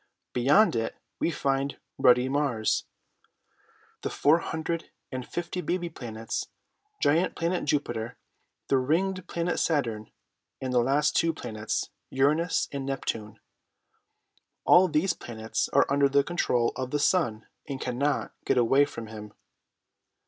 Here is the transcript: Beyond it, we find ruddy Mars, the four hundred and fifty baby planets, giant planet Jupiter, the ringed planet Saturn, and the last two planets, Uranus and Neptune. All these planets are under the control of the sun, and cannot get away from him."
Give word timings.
Beyond 0.33 0.75
it, 0.75 0.95
we 1.19 1.29
find 1.29 1.77
ruddy 1.99 2.27
Mars, 2.27 2.85
the 4.01 4.09
four 4.09 4.39
hundred 4.39 4.89
and 5.11 5.27
fifty 5.27 5.61
baby 5.61 5.89
planets, 5.89 6.47
giant 6.99 7.35
planet 7.35 7.65
Jupiter, 7.65 8.17
the 8.67 8.79
ringed 8.79 9.27
planet 9.27 9.59
Saturn, 9.59 10.09
and 10.59 10.73
the 10.73 10.79
last 10.79 11.15
two 11.15 11.31
planets, 11.35 11.91
Uranus 12.09 12.67
and 12.71 12.83
Neptune. 12.83 13.39
All 14.65 14.87
these 14.87 15.13
planets 15.13 15.69
are 15.69 15.85
under 15.87 16.09
the 16.09 16.23
control 16.23 16.73
of 16.75 16.89
the 16.89 16.97
sun, 16.97 17.45
and 17.69 17.79
cannot 17.79 18.33
get 18.43 18.57
away 18.57 18.85
from 18.85 19.05
him." 19.05 19.35